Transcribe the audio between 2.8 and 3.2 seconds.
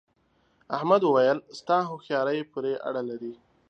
اړه